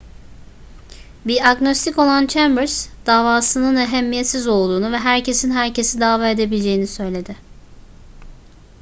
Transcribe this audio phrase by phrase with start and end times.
[1.31, 7.35] bir agnostik olan chambers davasının ehemmiyetsiz olduğunu ve herkesin herkesi dava edebileceğini söyledi